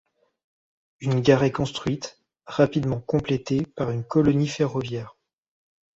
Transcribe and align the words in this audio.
Une 0.99 1.19
gare 1.21 1.43
est 1.43 1.51
construite, 1.51 2.19
rapidement 2.47 2.99
complétée 2.99 3.67
par 3.67 3.91
une 3.91 4.03
colonie 4.03 4.47
ferroviaire. 4.47 5.15